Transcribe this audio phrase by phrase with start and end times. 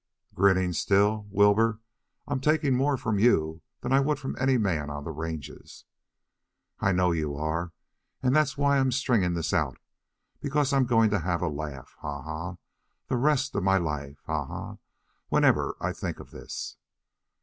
[0.33, 1.27] "Grinning still?
[1.29, 1.77] Wilbur,
[2.27, 5.85] I'm taking more from you than I would from any man on the ranges."
[6.79, 7.71] "I know you are,
[8.23, 9.77] and that's why I'm stringing this out
[10.41, 12.55] because I'm going to have a laugh ha, ha, ha!
[13.09, 14.77] the rest of my life ha, ha, ha, ha!
[15.29, 16.77] whenever I think of this!"